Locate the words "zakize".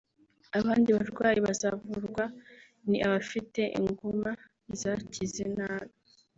4.79-5.43